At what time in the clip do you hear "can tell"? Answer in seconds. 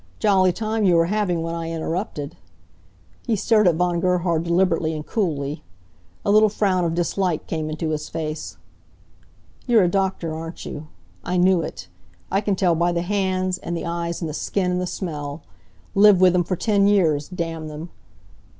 12.41-12.73